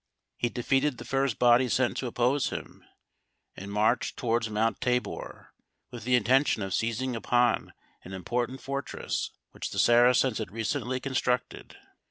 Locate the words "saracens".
9.77-10.39